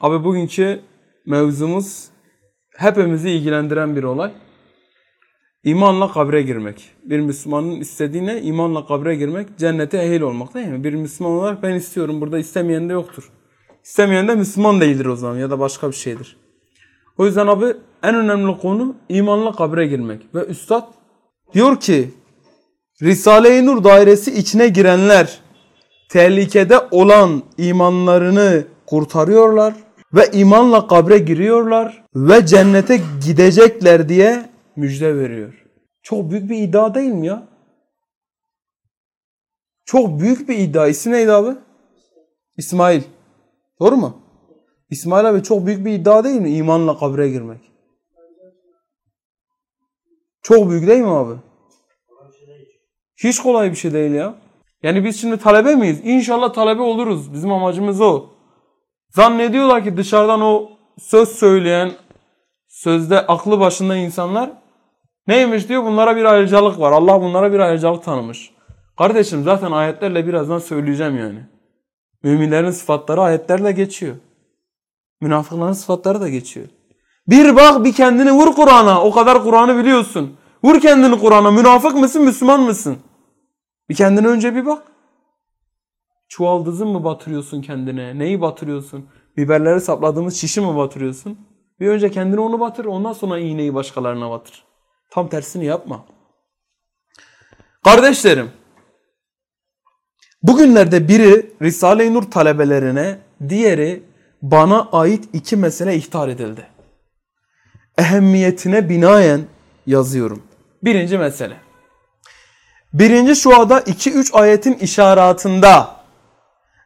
[0.00, 0.80] Abi bugünkü
[1.26, 2.06] mevzumuz
[2.76, 4.32] hepimizi ilgilendiren bir olay.
[5.64, 6.90] İmanla kabre girmek.
[7.04, 8.42] Bir Müslümanın istediği ne?
[8.42, 10.84] İmanla kabre girmek, cennete ehil olmak değil mi?
[10.84, 12.20] Bir Müslüman olarak ben istiyorum.
[12.20, 13.30] Burada istemeyen de yoktur.
[13.84, 16.36] İstemeyen de Müslüman değildir o zaman ya da başka bir şeydir.
[17.18, 17.64] O yüzden abi
[18.02, 20.34] en önemli konu imanla kabre girmek.
[20.34, 20.84] Ve Üstad
[21.54, 22.10] diyor ki
[23.02, 25.38] Risale-i Nur dairesi içine girenler
[26.08, 29.74] tehlikede olan imanlarını kurtarıyorlar
[30.14, 35.64] ve imanla kabre giriyorlar ve cennete gidecekler diye müjde veriyor.
[36.02, 37.48] Çok büyük bir iddia değil mi ya?
[39.84, 40.86] Çok büyük bir iddia.
[40.86, 41.58] İsmi neydi abi?
[42.56, 43.02] İsmail.
[43.80, 44.22] Doğru mu?
[44.90, 46.50] İsmail abi çok büyük bir iddia değil mi?
[46.50, 47.60] İmanla kabre girmek.
[50.42, 51.34] Çok büyük değil mi abi?
[53.16, 54.34] Hiç kolay bir şey değil ya.
[54.82, 56.00] Yani biz şimdi talebe miyiz?
[56.04, 57.32] İnşallah talebe oluruz.
[57.32, 58.41] Bizim amacımız o.
[59.14, 61.92] Zannediyorlar ki dışarıdan o söz söyleyen,
[62.68, 64.50] sözde aklı başında insanlar
[65.26, 66.92] neymiş diyor bunlara bir ayrıcalık var.
[66.92, 68.50] Allah bunlara bir ayrıcalık tanımış.
[68.98, 71.38] Kardeşim zaten ayetlerle birazdan söyleyeceğim yani.
[72.22, 74.16] Müminlerin sıfatları ayetlerle geçiyor.
[75.20, 76.66] Münafıkların sıfatları da geçiyor.
[77.28, 79.02] Bir bak bir kendini vur Kur'an'a.
[79.02, 80.36] O kadar Kur'an'ı biliyorsun.
[80.64, 81.50] Vur kendini Kur'an'a.
[81.50, 82.98] Münafık mısın, Müslüman mısın?
[83.88, 84.91] Bir kendine önce bir bak.
[86.32, 88.18] Çuvaldızı mı batırıyorsun kendine?
[88.18, 89.08] Neyi batırıyorsun?
[89.36, 91.38] Biberleri sapladığımız şişi mi batırıyorsun?
[91.80, 94.64] Bir önce kendine onu batır, ondan sonra iğneyi başkalarına batır.
[95.10, 96.04] Tam tersini yapma.
[97.84, 98.50] Kardeşlerim,
[100.42, 104.02] bugünlerde biri Risale-i Nur talebelerine, diğeri
[104.42, 106.66] bana ait iki mesele ihtar edildi.
[107.98, 109.40] Ehemmiyetine binaen
[109.86, 110.42] yazıyorum.
[110.82, 111.56] Birinci mesele.
[112.92, 116.01] Birinci şuada 2-3 ayetin işaretinde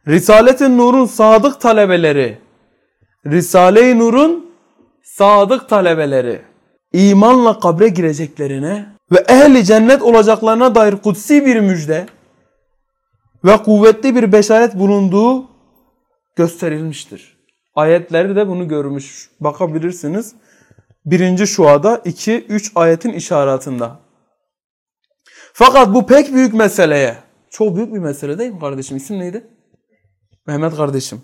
[0.07, 2.37] Risalet-i Nur'un sadık talebeleri,
[3.25, 4.51] Risale-i Nur'un
[5.03, 6.41] sadık talebeleri
[6.93, 12.05] imanla kabre gireceklerine ve ehli cennet olacaklarına dair kutsi bir müjde
[13.45, 15.49] ve kuvvetli bir beşaret bulunduğu
[16.35, 17.37] gösterilmiştir.
[17.75, 19.29] Ayetleri de bunu görmüş.
[19.39, 20.35] Bakabilirsiniz.
[21.05, 23.89] Birinci şuada 2-3 ayetin işaretinde.
[25.53, 27.17] Fakat bu pek büyük meseleye,
[27.49, 28.97] çok büyük bir mesele değil mi kardeşim?
[28.97, 29.56] İsim neydi?
[30.47, 31.21] Mehmet kardeşim.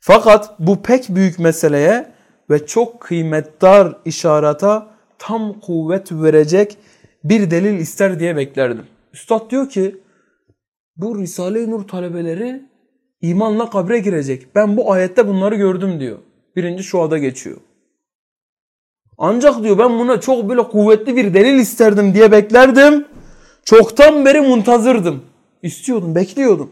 [0.00, 2.12] Fakat bu pek büyük meseleye
[2.50, 4.88] ve çok kıymetdar işarata
[5.18, 6.78] tam kuvvet verecek
[7.24, 8.86] bir delil ister diye beklerdim.
[9.12, 9.96] Üstad diyor ki
[10.96, 12.62] bu Risale-i Nur talebeleri
[13.20, 14.54] imanla kabre girecek.
[14.54, 16.18] Ben bu ayette bunları gördüm diyor.
[16.56, 17.56] Birinci şuada geçiyor.
[19.18, 23.04] Ancak diyor ben buna çok böyle kuvvetli bir delil isterdim diye beklerdim.
[23.64, 25.22] Çoktan beri muntazırdım.
[25.62, 26.70] İstiyordum, bekliyordum.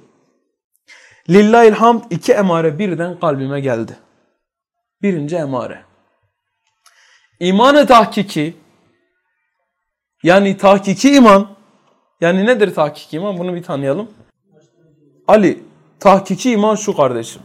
[1.31, 3.97] Lillahil hamd iki emare birden kalbime geldi.
[5.03, 5.85] Birinci emare.
[7.41, 8.57] İmanı tahkiki
[10.23, 11.49] yani tahkiki iman
[12.21, 14.11] yani nedir tahkiki iman bunu bir tanıyalım.
[15.29, 15.63] Ali
[16.01, 17.43] tahkiki iman şu kardeşim.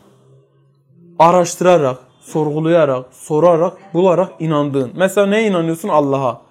[1.20, 4.92] Araştırarak, sorgulayarak, sorarak, bularak inandığın.
[4.96, 5.90] Mesela neye inanıyorsun?
[5.90, 6.42] Allah'a.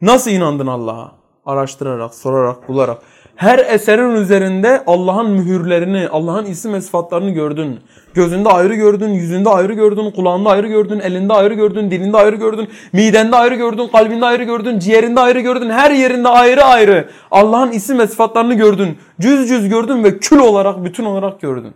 [0.00, 1.12] Nasıl inandın Allah'a?
[1.46, 3.02] Araştırarak, sorarak, bularak.
[3.38, 7.80] Her eserin üzerinde Allah'ın mühürlerini, Allah'ın isim ve sıfatlarını gördün.
[8.14, 12.68] Gözünde ayrı gördün, yüzünde ayrı gördün, kulağında ayrı gördün, elinde ayrı gördün, dilinde ayrı gördün,
[12.92, 17.08] midende ayrı gördün, kalbinde ayrı gördün, ciğerinde ayrı gördün, her yerinde ayrı ayrı.
[17.30, 18.98] Allah'ın isim ve sıfatlarını gördün.
[19.20, 21.72] Cüz cüz gördün ve kül olarak, bütün olarak gördün.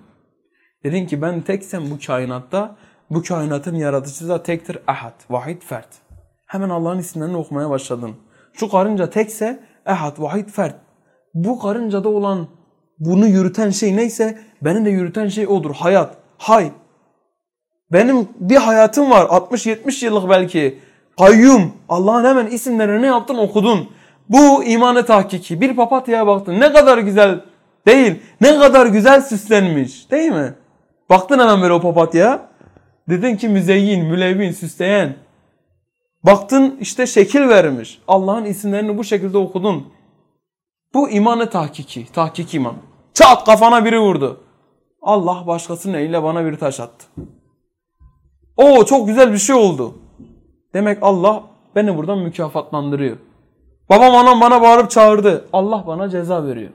[0.84, 2.77] Dedin ki ben teksem bu kainatta,
[3.11, 5.89] bu kainatın yaratıcısı da tektir ahad, vahid, fert.
[6.47, 8.11] Hemen Allah'ın isimlerini okumaya başladın.
[8.53, 10.75] Şu karınca tekse ehad, vahid, fert.
[11.34, 12.47] Bu karıncada olan
[12.98, 15.75] bunu yürüten şey neyse beni de yürüten şey odur.
[15.75, 16.70] Hayat, hay.
[17.93, 20.78] Benim bir hayatım var 60-70 yıllık belki.
[21.19, 21.72] Kayyum.
[21.88, 23.88] Allah'ın hemen isimlerini ne yaptın okudun.
[24.28, 25.60] Bu imanı tahkiki.
[25.60, 26.60] Bir papatyaya baktın.
[26.60, 27.41] Ne kadar güzel
[27.87, 28.14] değil.
[28.41, 30.10] Ne kadar güzel süslenmiş.
[30.10, 30.54] Değil mi?
[31.10, 32.49] Baktın hemen böyle o papatya.
[33.09, 35.14] Dedin ki müzeyyin, mülevvin, süsleyen.
[36.25, 38.00] Baktın işte şekil vermiş.
[38.08, 39.93] Allah'ın isimlerini bu şekilde okudun.
[40.94, 42.75] Bu imanı tahkiki, tahkik iman.
[43.15, 44.41] Çat kafana biri vurdu.
[45.03, 47.06] Allah başkasının eliyle bana bir taş attı.
[48.56, 49.94] O çok güzel bir şey oldu.
[50.75, 51.43] Demek Allah
[51.77, 53.17] beni buradan mükafatlandırıyor.
[53.91, 55.49] Babam anam bana bağırıp çağırdı.
[55.53, 56.71] Allah bana ceza veriyor.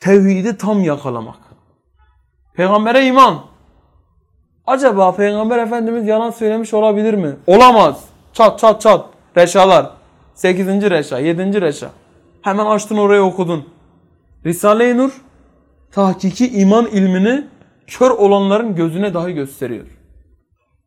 [0.00, 1.38] Tevhidi tam yakalamak.
[2.54, 3.38] Peygambere iman.
[4.66, 7.36] Acaba Peygamber Efendimiz yalan söylemiş olabilir mi?
[7.46, 8.04] Olamaz.
[8.32, 9.06] Çat çat çat.
[9.36, 9.90] Reşalar.
[10.34, 10.66] 8.
[10.90, 11.60] reşa, 7.
[11.60, 11.90] reşa.
[12.44, 13.68] Hemen açtın oraya okudun.
[14.46, 15.10] Risale-i Nur
[15.92, 17.46] tahkiki iman ilmini
[17.86, 19.86] kör olanların gözüne dahi gösteriyor.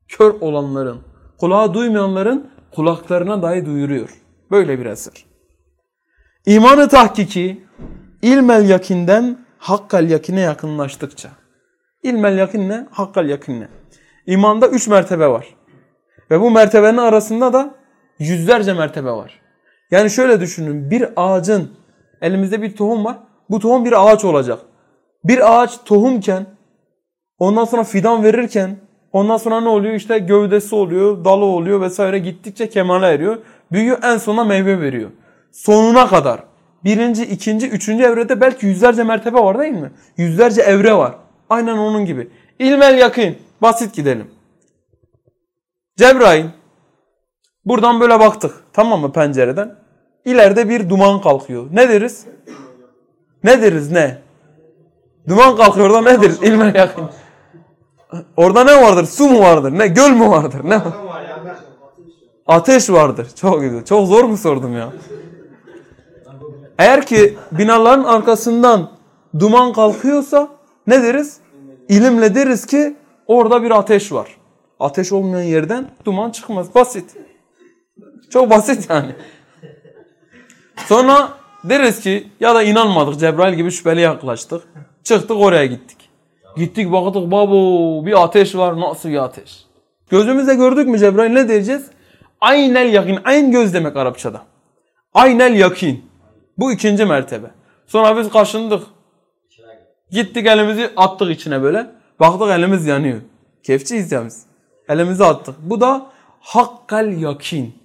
[0.08, 1.02] Kör olanların,
[1.38, 4.10] kulağı duymayanların kulaklarına dahi duyuruyor.
[4.52, 5.26] Böyle bir eser.
[6.46, 7.66] İmanı tahkiki
[8.22, 11.30] ilmel yakinden hakkal yakine yakınlaştıkça.
[12.04, 12.88] İlmel yakin?
[12.92, 13.68] Hakkal yakin?
[14.26, 15.48] İmanda üç mertebe var.
[16.32, 17.76] Ve bu mertebenin arasında da
[18.20, 19.47] yüzlerce mertebe var.
[19.92, 21.72] Yani şöyle düşünün bir ağacın
[22.22, 23.18] elimizde bir tohum var.
[23.50, 24.60] Bu tohum bir ağaç olacak.
[25.24, 26.46] Bir ağaç tohumken
[27.40, 28.78] ondan sonra fidan verirken
[29.12, 29.94] ondan sonra ne oluyor?
[29.94, 33.38] İşte gövdesi oluyor, dalı oluyor vesaire gittikçe kemale eriyor.
[33.72, 35.10] Büyüyor en sona meyve veriyor.
[35.52, 36.44] Sonuna kadar.
[36.84, 39.92] Birinci, ikinci, üçüncü evrede belki yüzlerce mertebe var değil mi?
[40.18, 41.16] Yüzlerce evre var.
[41.50, 42.30] Aynen onun gibi.
[42.60, 43.36] İlmel yakın.
[43.62, 44.28] Basit gidelim.
[45.98, 46.46] Cebrail.
[47.68, 48.52] Buradan böyle baktık.
[48.74, 49.76] Tamam mı pencereden?
[50.26, 51.66] İleride bir duman kalkıyor.
[51.72, 52.26] Ne deriz?
[53.44, 54.18] Ne deriz ne?
[55.28, 56.44] Duman kalkıyor da ne deriz?
[56.44, 57.10] İlmel yakın.
[58.38, 59.06] Orada ne vardır?
[59.06, 59.72] Su mu vardır?
[59.72, 59.88] Ne?
[59.88, 60.60] Göl mü vardır?
[60.64, 60.82] Ne?
[62.48, 63.28] Ateş vardır.
[63.36, 63.86] Çok güzel.
[63.86, 64.90] Çok zor mu sordum ya?
[66.80, 68.92] Eğer ki binaların arkasından
[69.40, 70.48] duman kalkıyorsa
[70.88, 71.38] ne deriz?
[71.90, 72.96] İlimle deriz ki
[73.28, 74.38] orada bir ateş var.
[74.80, 76.76] Ateş olmayan yerden duman çıkmaz.
[76.76, 77.27] Basit.
[78.30, 79.16] Çok basit yani.
[80.86, 81.30] Sonra
[81.64, 84.64] deriz ki ya da inanmadık Cebrail gibi şüpheli yaklaştık.
[85.04, 85.98] Çıktık oraya gittik.
[86.58, 89.66] Gittik baktık babo bir ateş var nasıl bir ateş.
[90.10, 91.86] Gözümüzle gördük mü Cebrail ne diyeceğiz?
[92.42, 93.20] Aynel yakin.
[93.26, 94.42] Ayn göz demek Arapçada.
[95.14, 96.06] Aynel yakin.
[96.58, 97.48] Bu ikinci mertebe.
[97.88, 98.84] Sonra biz kaşındık.
[100.12, 101.88] Gittik elimizi attık içine böyle.
[102.20, 103.22] Baktık elimiz yanıyor.
[103.64, 104.46] Kefçiyiz ya biz.
[104.90, 105.56] Elimizi attık.
[105.62, 106.06] Bu da
[106.40, 107.76] hakkal yakin.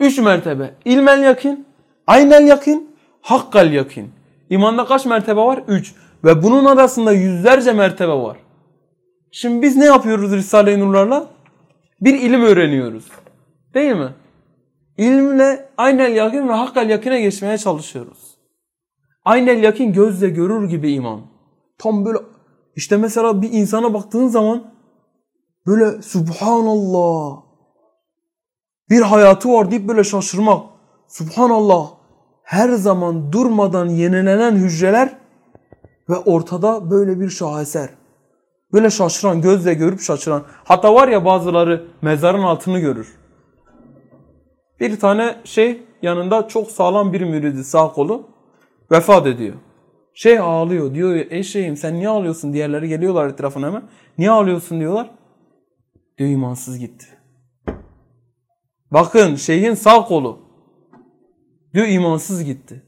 [0.00, 0.74] Üç mertebe.
[0.84, 1.66] İlmel yakin,
[2.06, 4.10] aynel yakin, hakkal yakin.
[4.50, 5.62] İmanda kaç mertebe var?
[5.68, 5.94] Üç.
[6.24, 8.36] Ve bunun arasında yüzlerce mertebe var.
[9.32, 11.30] Şimdi biz ne yapıyoruz Risale-i Nurlarla?
[12.00, 13.04] Bir ilim öğreniyoruz.
[13.74, 14.14] Değil mi?
[14.98, 18.38] İlimle aynel yakin ve hakkal yakine geçmeye çalışıyoruz.
[19.24, 21.20] Aynel yakin gözle görür gibi iman.
[21.78, 22.18] Tam böyle
[22.76, 24.74] işte mesela bir insana baktığın zaman
[25.66, 27.47] böyle subhanallah
[28.90, 30.62] bir hayatı var deyip böyle şaşırmak.
[31.08, 31.90] Subhanallah
[32.42, 35.16] her zaman durmadan yenilenen hücreler
[36.08, 37.88] ve ortada böyle bir şaheser.
[38.72, 40.42] Böyle şaşıran, gözle görüp şaşıran.
[40.64, 43.18] Hatta var ya bazıları mezarın altını görür.
[44.80, 48.28] Bir tane şey yanında çok sağlam bir müridi sağ kolu
[48.92, 49.54] vefat ediyor.
[50.14, 53.82] Şey ağlıyor diyor ey şeyim sen niye ağlıyorsun diğerleri geliyorlar etrafına hemen.
[54.18, 55.10] Niye ağlıyorsun diyorlar.
[56.18, 57.06] Diyor imansız gitti.
[58.90, 60.38] Bakın şeyhin sağ kolu.
[61.74, 62.82] Diyor imansız gitti.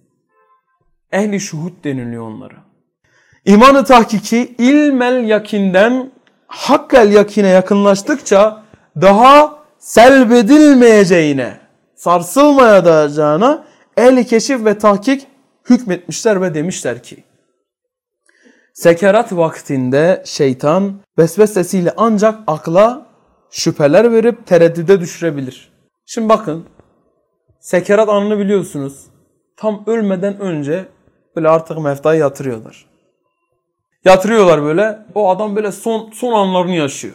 [1.13, 2.65] Ehli şuhud deniliyor onlara.
[3.45, 6.13] İmanı tahkiki ilmel yakinden
[6.47, 8.63] hakkel yakine yakınlaştıkça
[9.01, 11.61] daha selbedilmeyeceğine,
[11.95, 13.65] sarsılmayacağına
[13.97, 15.27] ehli keşif ve tahkik
[15.71, 17.25] hükmetmişler ve demişler ki
[18.75, 23.07] Sekerat vaktinde şeytan vesvesesiyle ancak akla
[23.51, 25.70] şüpheler verip tereddüde düşürebilir.
[26.13, 26.67] Şimdi bakın
[27.61, 29.07] sekerat anını biliyorsunuz.
[29.57, 30.89] Tam ölmeden önce
[31.37, 32.87] böyle artık meftayı yatırıyorlar.
[34.05, 35.07] Yatırıyorlar böyle.
[35.15, 37.15] O adam böyle son son anlarını yaşıyor.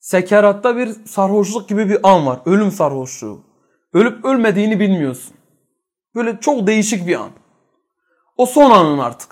[0.00, 2.40] Sekeratta bir sarhoşluk gibi bir an var.
[2.46, 3.40] Ölüm sarhoşluğu.
[3.92, 5.34] Ölüp ölmediğini bilmiyorsun.
[6.14, 7.30] Böyle çok değişik bir an.
[8.36, 9.30] O son anın artık.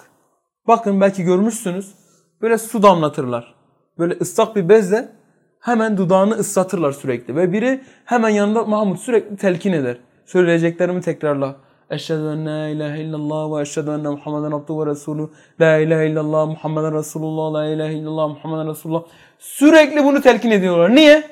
[0.66, 1.94] Bakın belki görmüşsünüz.
[2.42, 3.54] Böyle su damlatırlar.
[3.98, 5.19] Böyle ıslak bir bezle
[5.60, 7.36] hemen dudağını ıslatırlar sürekli.
[7.36, 9.96] Ve biri hemen yanında Mahmut sürekli telkin eder.
[10.26, 11.56] Söyleyeceklerimi tekrarla.
[11.90, 15.28] Eşhedü en la ilahe illallah ve eşhedü enne Muhammeden abdu ve resulü.
[15.60, 17.54] La ilahe illallah Muhammeden Resulullah.
[17.54, 19.02] La ilahe illallah Muhammeden Resulullah.
[19.38, 20.94] Sürekli bunu telkin ediyorlar.
[20.94, 21.30] Niye?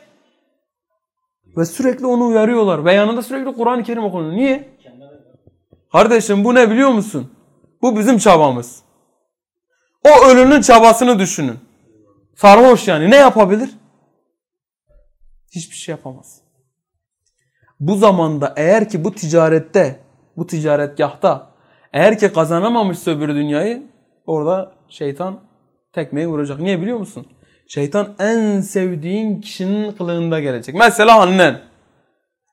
[1.56, 2.84] Ve sürekli onu uyarıyorlar.
[2.84, 4.32] Ve yanında sürekli Kur'an-ı Kerim okunuyor.
[4.32, 4.68] Niye?
[5.92, 7.30] Kardeşim bu ne biliyor musun?
[7.82, 8.82] Bu bizim çabamız.
[10.04, 11.58] O ölünün çabasını düşünün.
[12.36, 13.70] Sarhoş yani ne yapabilir?
[15.50, 16.40] Hiçbir şey yapamaz.
[17.80, 20.00] Bu zamanda eğer ki bu ticarette,
[20.36, 21.50] bu ticaretgahta
[21.92, 23.82] eğer ki kazanamamışsa öbür dünyayı
[24.26, 25.40] orada şeytan
[25.92, 26.60] tekmeyi vuracak.
[26.60, 27.26] Niye biliyor musun?
[27.68, 30.74] Şeytan en sevdiğin kişinin kılığında gelecek.
[30.74, 31.60] Mesela annen.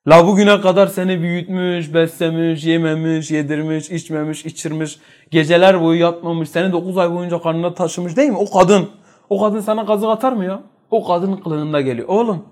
[0.08, 4.98] La bugüne kadar seni büyütmüş, beslemiş, yememiş, yedirmiş, içmemiş, içirmiş,
[5.30, 8.36] geceler boyu yatmamış, seni 9 ay boyunca karnına taşımış değil mi?
[8.36, 8.90] O kadın.
[9.30, 10.62] O kadın sana kazık atar mı ya?
[10.90, 12.08] O kadının kılığında geliyor.
[12.08, 12.44] Oğlum,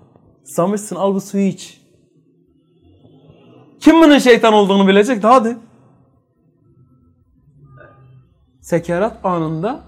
[0.45, 1.81] samışsın al bu suyu iç.
[3.79, 5.57] Kim bunun şeytan olduğunu bilecek de hadi.
[8.61, 9.83] Sekerat anında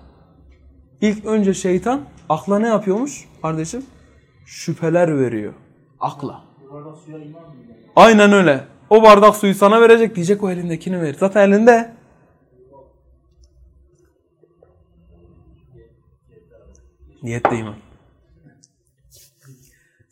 [1.02, 3.86] ilk önce şeytan akla ne yapıyormuş kardeşim?
[4.48, 5.54] şüpheler veriyor
[6.00, 6.44] akla.
[7.96, 8.64] Aynen öyle.
[8.90, 11.16] O bardak suyu sana verecek diyecek o elindekini ver.
[11.20, 11.94] Zaten elinde.
[17.24, 17.76] Niyet de iman.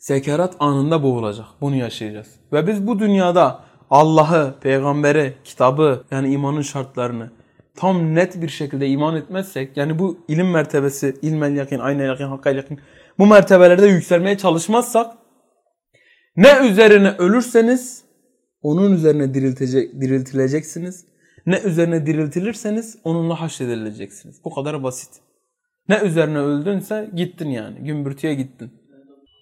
[0.06, 1.46] Sekerat anında boğulacak.
[1.60, 2.28] Bunu yaşayacağız.
[2.52, 3.60] Ve biz bu dünyada
[3.90, 7.30] Allah'ı, peygamberi, kitabı yani imanın şartlarını
[7.76, 12.56] tam net bir şekilde iman etmezsek yani bu ilim mertebesi, ilmel yakin, aynel yakin, hakkal
[12.56, 12.80] yakin
[13.18, 15.16] bu mertebelerde yükselmeye çalışmazsak
[16.36, 18.04] ne üzerine ölürseniz
[18.62, 21.04] onun üzerine diriltecek, diriltileceksiniz.
[21.46, 24.44] Ne üzerine diriltilirseniz onunla haşredileceksiniz.
[24.44, 25.10] Bu kadar basit.
[25.88, 27.78] Ne üzerine öldünse gittin yani.
[27.84, 28.85] Gümbürtüye gittin.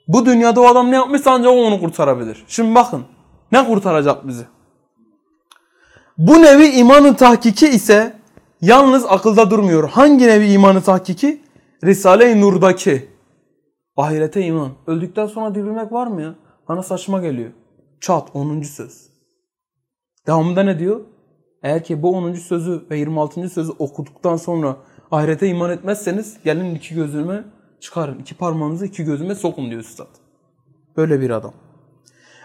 [0.08, 2.44] Bu dünyada o adam ne yapmışsa ancak o onu kurtarabilir.
[2.48, 3.04] Şimdi bakın.
[3.52, 4.44] Ne kurtaracak bizi?
[6.18, 8.16] Bu nevi imanın tahkiki ise
[8.60, 9.88] yalnız akılda durmuyor.
[9.88, 11.42] Hangi nevi imanı tahkiki?
[11.84, 13.08] Risale-i Nur'daki.
[13.96, 14.70] Ahirete iman.
[14.86, 16.34] Öldükten sonra dirilmek var mı ya?
[16.68, 17.50] Bana saçma geliyor.
[18.00, 18.62] Çat 10.
[18.62, 19.10] söz.
[20.26, 21.00] Devamında ne diyor?
[21.62, 22.32] Eğer ki bu 10.
[22.32, 23.48] sözü ve 26.
[23.48, 24.76] sözü okuduktan sonra
[25.10, 27.44] ahirete iman etmezseniz gelin iki gözüme
[27.84, 28.18] çıkarın.
[28.18, 30.08] iki parmağınızı iki gözüme sokun diyor üstad.
[30.96, 31.52] Böyle bir adam.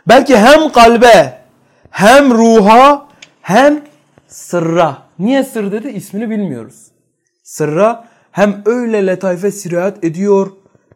[0.07, 1.41] Belki hem kalbe
[1.89, 3.07] hem ruha
[3.41, 3.83] hem
[4.27, 4.97] sırra.
[5.19, 5.87] Niye sır dedi?
[5.87, 6.87] İsmini bilmiyoruz.
[7.43, 10.51] Sırra hem öyle letaife sirayet ediyor,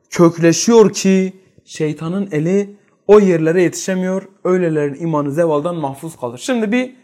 [0.09, 1.33] kökleşiyor ki
[1.65, 4.23] şeytanın eli o yerlere yetişemiyor.
[4.43, 6.37] Öylelerin imanı zevaldan mahfuz kalır.
[6.37, 6.95] Şimdi bir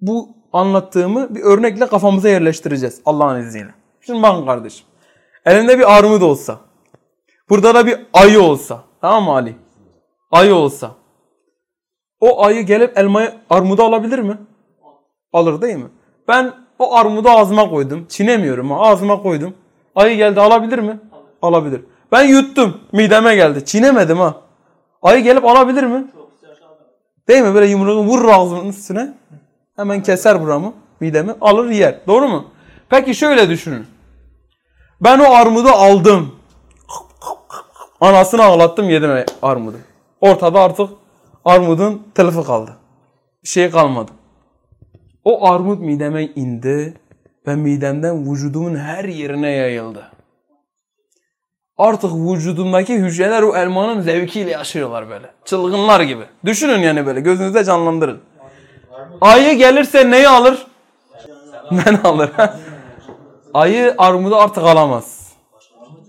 [0.00, 3.74] bu anlattığımı bir örnekle kafamıza yerleştireceğiz Allah'ın izniyle.
[4.00, 4.86] Şimdi bakın kardeşim.
[5.46, 6.71] Elinde bir armut olsa.
[7.48, 8.84] Burada da bir ayı olsa.
[9.00, 9.56] Tamam mı Ali?
[10.30, 10.90] Ayı olsa.
[12.20, 14.38] O ayı gelip elmayı armudu alabilir mi?
[15.32, 15.88] Alır değil mi?
[16.28, 18.06] Ben o armudu ağzıma koydum.
[18.08, 18.76] Çiğnemiyorum ha.
[18.80, 19.54] Ağzıma koydum.
[19.94, 21.00] Ayı geldi alabilir mi?
[21.42, 21.80] Alabilir.
[22.12, 22.80] Ben yuttum.
[22.92, 23.64] Mideme geldi.
[23.64, 24.34] Çiğnemedim ha.
[25.02, 26.04] Ayı gelip alabilir mi?
[27.28, 27.54] Değil mi?
[27.54, 29.14] Böyle yumruğu vurur ağzının üstüne.
[29.76, 31.34] Hemen keser buramı, midemi.
[31.40, 31.94] Alır yer.
[32.06, 32.44] Doğru mu?
[32.88, 33.86] Peki şöyle düşünün.
[35.00, 36.34] Ben o armudu aldım.
[38.02, 39.76] Anasını ağlattım yedim armudu.
[40.20, 40.90] Ortada artık
[41.44, 42.76] armudun telifi kaldı.
[43.42, 44.10] Bir şey kalmadı.
[45.24, 46.94] O armut mideme indi
[47.46, 50.10] ve midemden vücudumun her yerine yayıldı.
[51.78, 55.30] Artık vücudumdaki hücreler o elmanın zevkiyle yaşıyorlar böyle.
[55.44, 56.24] Çılgınlar gibi.
[56.44, 58.20] Düşünün yani böyle gözünüzde canlandırın.
[59.20, 60.66] Ayı gelirse neyi alır?
[61.70, 62.30] Ben alır.
[63.54, 65.32] Ayı armudu artık alamaz.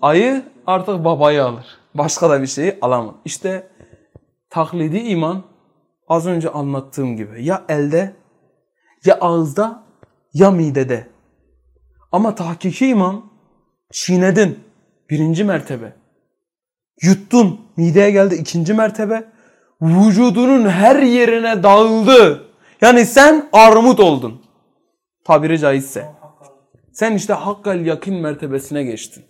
[0.01, 1.65] Ayı artık babayı alır.
[1.93, 3.15] Başka da bir şeyi alamaz.
[3.25, 3.67] İşte
[4.49, 5.43] taklidi iman
[6.07, 8.15] az önce anlattığım gibi ya elde
[9.05, 9.83] ya ağızda
[10.33, 11.07] ya midede.
[12.11, 13.23] Ama tahkiki iman
[13.91, 14.59] çiğnedin
[15.09, 15.93] birinci mertebe.
[17.01, 19.23] Yuttun mideye geldi ikinci mertebe.
[19.81, 22.43] Vücudunun her yerine dağıldı.
[22.81, 24.41] Yani sen armut oldun.
[25.25, 26.11] Tabiri caizse.
[26.93, 29.25] Sen işte hakkal yakın mertebesine geçtin.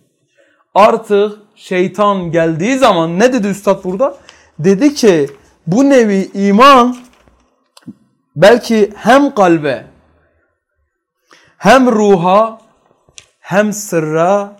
[0.74, 4.16] Artık şeytan geldiği zaman ne dedi üstad burada?
[4.58, 5.28] Dedi ki
[5.66, 6.96] bu nevi iman
[8.36, 9.86] belki hem kalbe
[11.58, 12.60] hem ruha
[13.40, 14.56] hem sırra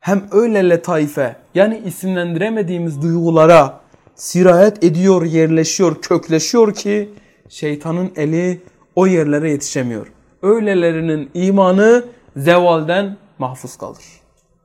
[0.00, 3.80] hem öyle letaife yani isimlendiremediğimiz duygulara
[4.14, 7.10] sirayet ediyor, yerleşiyor, kökleşiyor ki
[7.48, 8.62] şeytanın eli
[8.94, 10.06] o yerlere yetişemiyor.
[10.42, 12.04] Öylelerinin imanı
[12.36, 14.21] zevalden mahfuz kalır.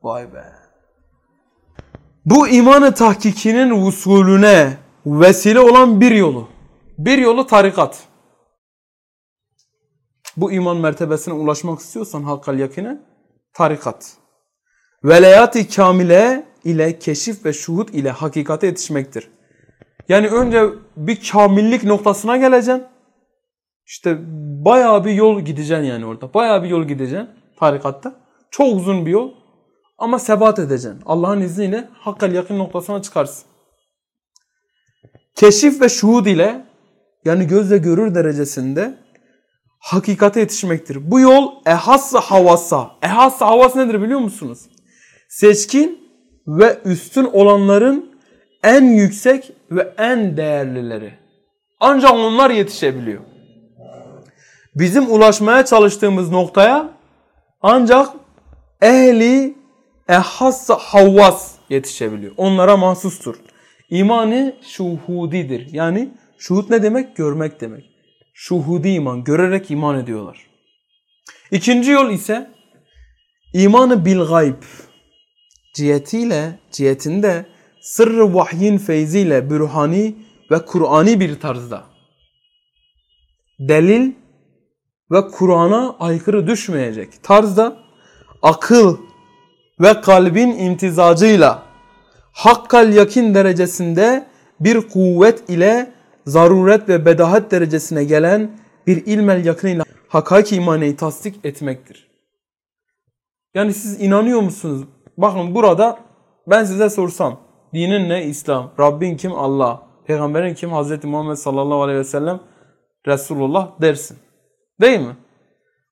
[0.08, 0.44] Vay be.
[2.26, 6.48] Bu imanı tahkikinin usulüne vesile olan bir yolu.
[6.98, 8.04] Bir yolu tarikat.
[10.38, 12.98] Bu iman mertebesine ulaşmak istiyorsan hakkal yakine
[13.54, 14.18] tarikat.
[15.04, 19.32] Velayat-ı kamile ile keşif ve şuhud ile hakikate yetişmektir.
[20.10, 20.64] Yani önce
[20.98, 22.84] bir kamillik noktasına geleceksin.
[23.86, 24.18] İşte
[24.66, 26.34] bayağı bir yol gideceksin yani orada.
[26.34, 28.16] Bayağı bir yol gideceksin tarikatta.
[28.52, 29.47] Çok uzun bir yol.
[29.98, 31.02] Ama sebat edeceksin.
[31.06, 33.46] Allah'ın izniyle hakkal yakın noktasına çıkarsın.
[35.36, 36.66] Keşif ve şuhud ile
[37.26, 38.98] yani gözle görür derecesinde
[39.80, 41.12] hakikate yetişmektir.
[41.12, 42.92] Bu yol ehassa havasa.
[43.04, 44.60] Ehassa havas nedir biliyor musunuz?
[45.30, 46.00] Seçkin
[46.48, 48.20] ve üstün olanların
[48.64, 51.14] en yüksek ve en değerlileri.
[51.80, 53.22] Ancak onlar yetişebiliyor.
[54.76, 56.90] Bizim ulaşmaya çalıştığımız noktaya
[57.62, 58.10] ancak
[58.82, 59.57] ehli
[60.10, 62.32] ehassa havvas yetişebiliyor.
[62.38, 63.36] Onlara mahsustur.
[63.90, 65.74] İmanı şuhudidir.
[65.74, 67.16] Yani şuhud ne demek?
[67.16, 67.86] Görmek demek.
[68.34, 69.24] Şuhudi iman.
[69.24, 70.48] Görerek iman ediyorlar.
[71.52, 72.52] İkinci yol ise
[73.54, 74.64] imanı bil gayb
[75.74, 77.46] cihetiyle, cihetinde
[77.82, 80.16] sırrı vahyin feyziyle bürhani
[80.52, 81.84] ve Kur'ani bir tarzda
[83.60, 84.12] delil
[85.12, 87.78] ve Kur'an'a aykırı düşmeyecek tarzda
[88.42, 88.98] akıl
[89.80, 91.64] ve kalbin imtizacıyla
[92.32, 94.28] hakkal yakin derecesinde
[94.60, 95.92] bir kuvvet ile
[96.26, 98.52] zaruret ve bedahat derecesine gelen
[98.88, 102.08] bir ilmel yakın ile hakiki imaneyi tasdik etmektir.
[103.54, 104.88] Yani siz inanıyor musunuz?
[105.18, 106.00] Bakın burada
[106.48, 107.40] ben size sorsam
[107.74, 108.26] dinin ne?
[108.26, 108.72] İslam.
[108.80, 109.34] Rabbin kim?
[109.34, 109.88] Allah.
[110.06, 110.72] Peygamberin kim?
[110.72, 112.40] Hazreti Muhammed sallallahu aleyhi ve sellem
[113.08, 114.18] Resulullah dersin.
[114.82, 115.18] Değil mi?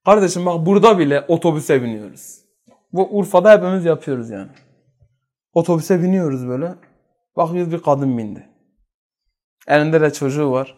[0.06, 2.45] Kardeşim bak burada bile otobüse biniyoruz.
[2.96, 4.50] Bu Urfa'da hepimiz yapıyoruz yani.
[5.54, 6.75] Otobüse biniyoruz böyle.
[7.38, 8.50] Bakıyoruz bir kadın bindi.
[9.68, 10.78] Elinde de çocuğu var.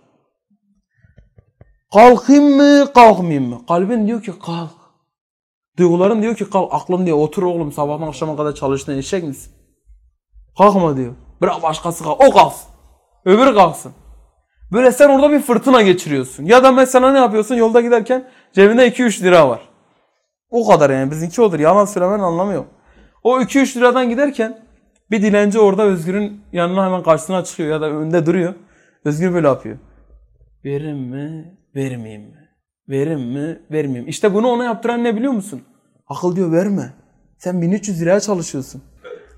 [1.93, 3.65] Kalkayım mı kalkmayayım mı?
[3.67, 4.71] Kalbin diyor ki kalk.
[5.77, 6.73] Duyguların diyor ki kalk.
[6.73, 9.53] Aklın diyor otur oğlum sabahtan akşama kadar çalıştın eşek misin?
[10.57, 11.13] Kalkma diyor.
[11.41, 12.21] Bırak başkası kalk.
[12.21, 12.69] O kalksın.
[13.25, 13.91] Öbürü kalksın.
[14.71, 16.45] Böyle sen orada bir fırtına geçiriyorsun.
[16.45, 17.55] Ya da mesela ne yapıyorsun?
[17.55, 19.76] Yolda giderken cebinde 2-3 lira var.
[20.51, 21.11] O kadar yani.
[21.11, 21.59] Bizimki odur.
[21.59, 22.67] Yalan söylemenin anlamı yok.
[23.23, 24.59] O 2-3 liradan giderken
[25.11, 28.53] bir dilenci orada Özgür'ün yanına hemen karşısına çıkıyor ya da önünde duruyor.
[29.05, 29.77] Özgür böyle yapıyor.
[30.65, 32.49] Verim mi, vermeyeyim mi?
[32.89, 34.07] Verim mi, vermeyeyim.
[34.07, 35.61] İşte bunu ona yaptıran ne biliyor musun?
[36.07, 36.93] Akıl diyor verme.
[37.37, 38.81] Sen 1300 liraya çalışıyorsun.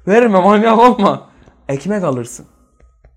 [0.07, 1.29] Verme manyak olma.
[1.69, 2.45] Ekmek alırsın.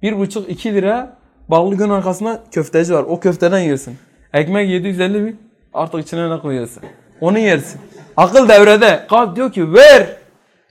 [0.03, 1.19] Bir buçuk iki lira
[1.49, 3.03] ballı gün arkasında köfteci var.
[3.03, 3.97] O köfteden yersin.
[4.33, 5.37] Ekmek 750 mi?
[5.75, 6.83] Artık içine ne koyuyorsun?
[7.23, 7.81] Onu yersin.
[8.17, 9.07] Akıl devrede.
[9.11, 10.17] Kalp diyor ki ver.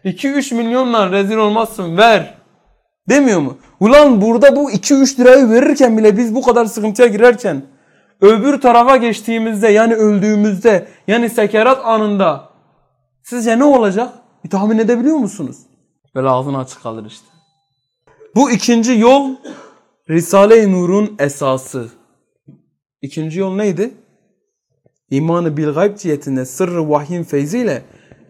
[0.05, 2.37] 2-3 milyonla rezil olmazsın ver.
[3.09, 3.57] Demiyor mu?
[3.79, 7.61] Ulan burada bu 2-3 lirayı verirken bile biz bu kadar sıkıntıya girerken
[8.21, 12.49] öbür tarafa geçtiğimizde yani öldüğümüzde yani sekerat anında
[13.23, 14.09] sizce ne olacak?
[14.43, 15.57] Bir tahmin edebiliyor musunuz?
[16.15, 17.27] Böyle ağzını açık kalır işte.
[18.35, 19.35] Bu ikinci yol
[20.09, 21.89] Risale-i Nur'un esası.
[23.01, 23.93] İkinci yol neydi?
[25.11, 27.81] İmanı bil gayb cihetinde sırrı vahyin feyziyle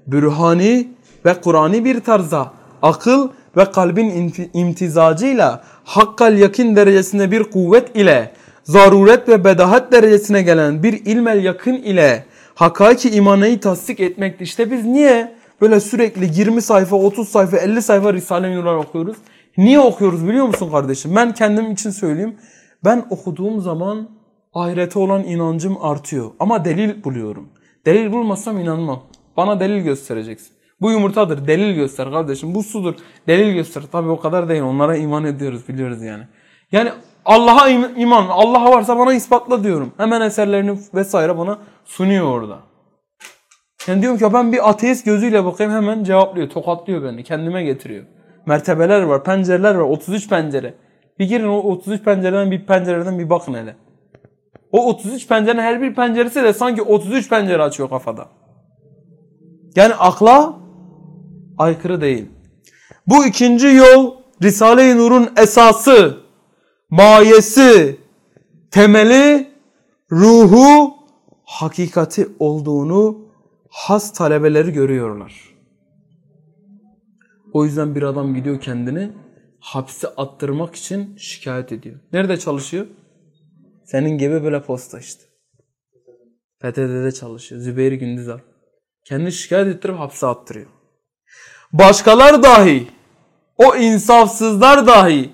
[0.08, 0.88] bürhani
[1.26, 8.32] ve Kur'an'i bir tarzda akıl ve kalbin imtizacıyla hakkal yakin derecesinde bir kuvvet ile
[8.64, 14.44] zaruret ve bedahat derecesine gelen bir ilmel yakın ile hakiki imanayı tasdik etmekti.
[14.44, 19.18] İşte biz niye böyle sürekli 20 sayfa, 30 sayfa, 50 sayfa Risale-i Nur'lar okuyoruz?
[19.58, 21.16] Niye okuyoruz biliyor musun kardeşim?
[21.16, 22.36] Ben kendim için söyleyeyim.
[22.86, 24.10] Ben okuduğum zaman
[24.54, 26.32] ahirete olan inancım artıyor.
[26.40, 27.50] Ama delil buluyorum.
[27.86, 29.04] Delil bulmasam inanmam.
[29.38, 30.56] Bana delil göstereceksin.
[30.82, 31.48] Bu yumurtadır.
[31.48, 32.56] Delil göster kardeşim.
[32.56, 32.96] Bu sudur.
[33.28, 33.84] Delil göster.
[33.92, 34.62] Tabi o kadar değil.
[34.62, 35.68] Onlara iman ediyoruz.
[35.68, 36.24] Biliyoruz yani.
[36.72, 36.92] Yani
[37.26, 38.28] Allah'a iman.
[38.30, 39.94] Allah varsa bana ispatla diyorum.
[39.98, 42.60] Hemen eserlerini vesaire bana sunuyor orada.
[43.88, 46.50] Yani diyorum ki ben bir ateist gözüyle bakayım hemen cevaplıyor.
[46.50, 47.24] Tokatlıyor beni.
[47.24, 48.06] Kendime getiriyor.
[48.46, 49.24] Mertebeler var.
[49.24, 49.82] Pencereler var.
[49.82, 50.74] 33 pencere.
[51.20, 53.76] Bir girin o 33 pencereden bir pencereden bir bakın hele.
[54.72, 58.28] O 33 pencerenin her bir penceresi de sanki 33 pencere açıyor kafada.
[59.76, 60.60] Yani akla
[61.58, 62.26] aykırı değil.
[63.08, 66.18] Bu ikinci yol Risale-i Nur'un esası,
[66.90, 68.00] mayesi,
[68.72, 69.52] temeli,
[70.12, 70.94] ruhu,
[71.44, 73.18] hakikati olduğunu
[73.70, 75.34] has talebeleri görüyorlar.
[77.54, 79.12] O yüzden bir adam gidiyor kendini
[79.60, 82.00] hapse attırmak için şikayet ediyor.
[82.14, 82.86] Nerede çalışıyor?
[83.92, 85.24] Senin gibi böyle posta işte.
[86.60, 87.62] PTT'de çalışıyor.
[87.62, 88.40] Zübeyir Gündüzal.
[89.06, 90.68] Kendini şikayet ettirip hapse attırıyor.
[91.74, 92.88] Başkalar dahi,
[93.58, 95.30] o insafsızlar dahi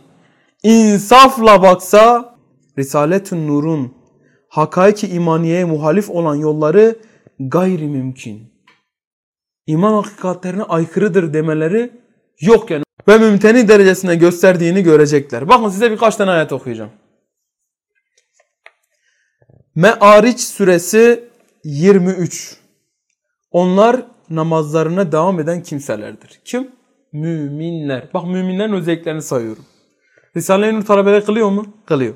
[0.64, 2.36] insafla baksa
[2.78, 3.94] Risalet-ün Nur'un
[4.50, 6.96] hakaiki imaniyeye muhalif olan yolları
[7.40, 8.54] gayri mümkün.
[9.68, 11.92] İman hakikatlerine aykırıdır demeleri
[12.42, 12.84] yok yani.
[13.08, 15.50] Ve mümteni derecesine gösterdiğini görecekler.
[15.50, 16.92] Bakın size birkaç tane ayet okuyacağım.
[19.78, 21.30] Me'ariç suresi
[21.64, 22.58] 23.
[23.52, 26.42] Onlar namazlarına devam eden kimselerdir.
[26.46, 26.72] Kim?
[27.12, 28.10] Müminler.
[28.14, 29.66] Bak müminlerin özelliklerini sayıyorum.
[30.36, 31.66] Risale-i Nur talebeleri kılıyor mu?
[31.86, 32.14] Kılıyor.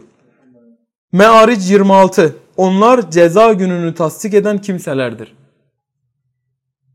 [1.11, 2.35] Me'aric 26.
[2.57, 5.35] Onlar ceza gününü tasdik eden kimselerdir.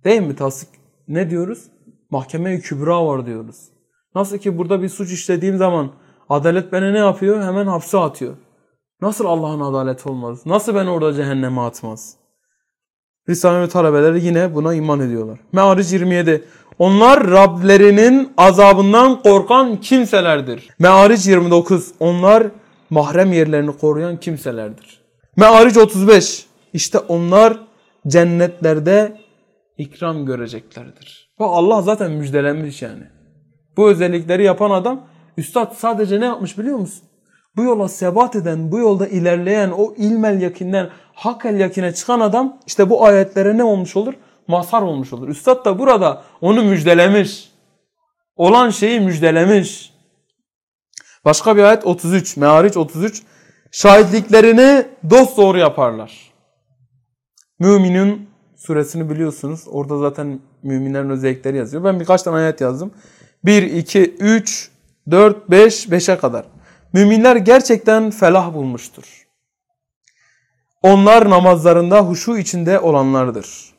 [0.05, 0.69] Değil mi tasdik?
[1.09, 1.65] Ne diyoruz?
[2.11, 3.57] Mahkeme-i kübra var diyoruz.
[4.15, 5.93] Nasıl ki burada bir suç işlediğim zaman
[6.29, 7.43] adalet beni ne yapıyor?
[7.43, 8.37] Hemen hapse atıyor.
[9.01, 10.47] Nasıl Allah'ın adaleti olmaz?
[10.47, 12.17] Nasıl beni orada cehenneme atmaz?
[13.29, 15.39] Risale-i talebeleri yine buna iman ediyorlar.
[15.53, 16.45] Me'aric 27.
[16.79, 20.69] Onlar Rablerinin azabından korkan kimselerdir.
[20.79, 21.93] Me'aric 29.
[22.01, 22.47] Onlar
[22.91, 25.01] mahrem yerlerini koruyan kimselerdir.
[25.37, 26.47] Me'aric 35.
[26.73, 27.61] İşte onlar
[28.07, 29.21] cennetlerde
[29.79, 31.35] ikram göreceklerdir.
[31.41, 33.05] Bak Allah zaten müjdelenmiş yani.
[33.77, 35.01] Bu özellikleri yapan adam
[35.37, 37.06] üstad sadece ne yapmış biliyor musun?
[37.57, 42.91] Bu yola sebat eden, bu yolda ilerleyen, o ilmel yakinden hakel yakine çıkan adam işte
[42.91, 44.15] bu ayetlere ne olmuş olur?
[44.49, 45.29] Mazhar olmuş olur.
[45.29, 47.51] Üstad da burada onu müjdelemiş.
[48.37, 49.93] Olan şeyi müjdelemiş.
[51.25, 53.23] Başka bir ayet 33, Meariç 33.
[53.71, 56.33] Şahitliklerini dost doğru yaparlar.
[57.59, 59.65] Müminin suresini biliyorsunuz.
[59.71, 61.85] Orada zaten müminlerin özellikleri yazıyor.
[61.85, 62.91] Ben birkaç tane ayet yazdım.
[63.45, 64.71] 1, 2, 3,
[65.11, 66.45] 4, 5, 5'e kadar.
[66.97, 69.27] Müminler gerçekten felah bulmuştur.
[70.83, 73.75] Onlar namazlarında huşu içinde olanlardır.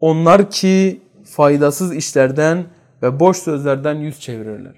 [0.00, 2.64] Onlar ki faydasız işlerden
[3.02, 4.74] ve boş sözlerden yüz çevirirler.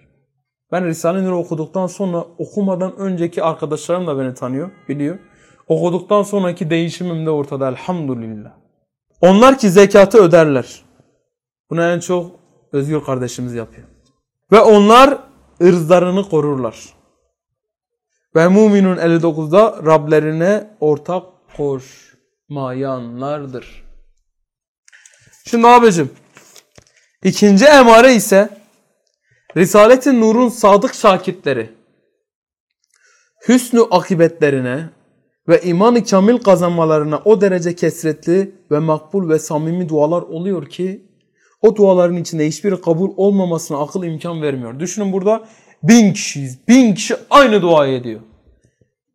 [0.72, 5.18] Ben Risale-i Nur okuduktan sonra okumadan önceki arkadaşlarım da beni tanıyor, biliyor.
[5.68, 8.52] Okuduktan sonraki değişimim de ortada elhamdülillah.
[9.20, 10.82] Onlar ki zekatı öderler.
[11.70, 12.30] Bunu en çok
[12.72, 13.86] Özgür kardeşimiz yapıyor.
[14.52, 15.18] Ve onlar
[15.62, 16.99] ırzlarını korurlar.
[18.36, 21.22] Ve Muminun 59'da Rablerine ortak
[21.56, 23.84] koşmayanlardır.
[25.46, 26.10] Şimdi abicim
[27.24, 28.48] ikinci emare ise
[29.56, 31.70] Risaletin Nur'un sadık şakitleri
[33.48, 34.90] hüsnü akibetlerine
[35.48, 41.10] ve iman-ı kamil kazanmalarına o derece kesretli ve makbul ve samimi dualar oluyor ki
[41.62, 44.80] o duaların içinde hiçbiri kabul olmamasına akıl imkan vermiyor.
[44.80, 45.48] Düşünün burada
[45.82, 46.58] bin kişiyiz.
[46.68, 48.20] Bin kişi aynı duayı ediyor.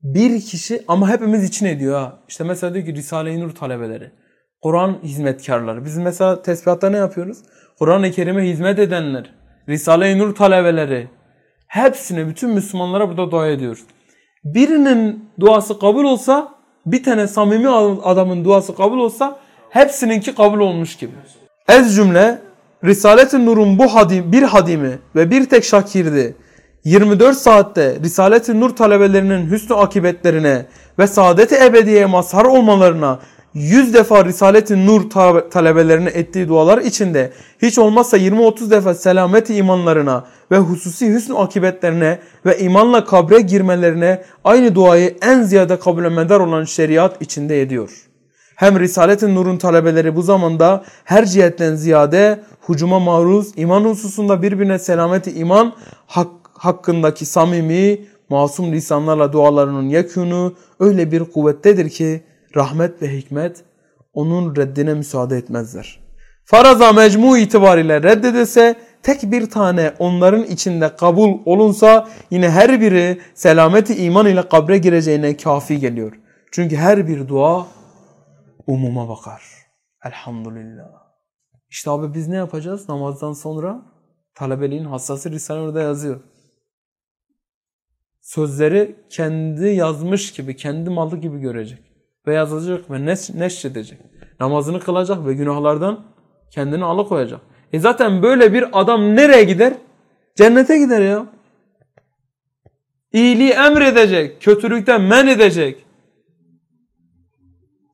[0.03, 2.19] Bir kişi ama hepimiz için ediyor ha.
[2.27, 4.11] İşte mesela diyor ki Risale-i Nur talebeleri.
[4.61, 5.85] Kur'an hizmetkarları.
[5.85, 7.37] Biz mesela tesbihatta ne yapıyoruz?
[7.79, 9.31] Kur'an-ı Kerim'e hizmet edenler.
[9.69, 11.07] Risale-i Nur talebeleri.
[11.67, 13.83] Hepsine, bütün Müslümanlara burada dua ediyoruz.
[14.43, 17.69] Birinin duası kabul olsa, bir tane samimi
[18.03, 21.11] adamın duası kabul olsa, hepsininki kabul olmuş gibi.
[21.69, 22.39] Ez cümle,
[22.83, 26.35] Risalet-i Nur'un bu hadim, bir hadimi ve bir tek şakirdi
[26.85, 30.65] 24 saatte Risalet-i Nur talebelerinin hüsnü akibetlerine
[30.99, 33.19] ve saadet-i ebediyeye mazhar olmalarına
[33.53, 35.09] 100 defa Risalet-i Nur
[35.51, 42.59] talebelerine ettiği dualar içinde hiç olmazsa 20-30 defa selameti imanlarına ve hususi hüsnü akibetlerine ve
[42.59, 47.89] imanla kabre girmelerine aynı duayı en ziyade kabul medar olan şeriat içinde ediyor.
[48.55, 55.31] Hem Risalet-i Nur'un talebeleri bu zamanda her cihetten ziyade hucuma maruz, iman hususunda birbirine selameti
[55.31, 55.73] iman,
[56.07, 62.23] hak, hakkındaki samimi, masum lisanlarla dualarının yekûnu öyle bir kuvvettedir ki
[62.55, 63.63] rahmet ve hikmet
[64.13, 66.05] onun reddine müsaade etmezler.
[66.45, 73.95] Faraza mecmu itibariyle reddedilse tek bir tane onların içinde kabul olunsa yine her biri selameti
[74.05, 76.19] iman ile kabre gireceğine kafi geliyor.
[76.51, 77.67] Çünkü her bir dua
[78.67, 79.43] umuma bakar.
[80.05, 81.05] Elhamdülillah.
[81.69, 83.81] İşte abi biz ne yapacağız namazdan sonra?
[84.35, 86.19] Talebeliğin hassası Risale orada yazıyor.
[88.25, 91.79] Sözleri kendi yazmış gibi, kendi malı gibi görecek.
[92.27, 93.99] Ve yazacak ve neş neşredecek.
[94.39, 96.05] Namazını kılacak ve günahlardan
[96.51, 97.41] kendini alıkoyacak.
[97.73, 99.73] E zaten böyle bir adam nereye gider?
[100.35, 101.25] Cennete gider ya.
[103.13, 105.85] İyiliği emredecek, kötülükten men edecek.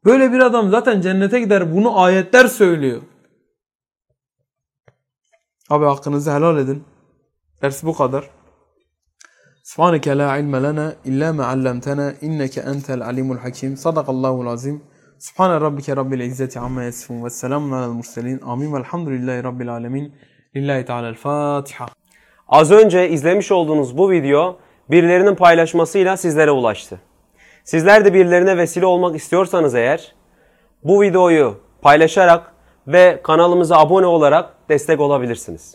[0.05, 1.75] Böyle bir adam zaten cennete gider.
[1.75, 3.01] Bunu ayetler söylüyor.
[5.69, 6.83] Abi hakkınızı helal edin.
[7.61, 8.40] Ders bu kadar.
[9.71, 13.77] Subhaneke la ilme lena illa ma allamtana inneke entel alimul hakim.
[13.77, 14.83] Sadakallahul azim.
[15.19, 18.41] Subhane rabbike rabbil izzeti amma yasifun ve selamun alel murselin.
[18.45, 20.15] Amin velhamdülillahi rabbil alemin.
[20.55, 21.85] Lillahi Teala'l Fatiha.
[22.47, 24.57] Az önce izlemiş olduğunuz bu video
[24.89, 26.99] birilerinin paylaşmasıyla sizlere ulaştı.
[27.63, 30.15] Sizler de birilerine vesile olmak istiyorsanız eğer
[30.83, 32.53] bu videoyu paylaşarak
[32.87, 35.69] ve kanalımıza abone olarak destek olabilirsiniz.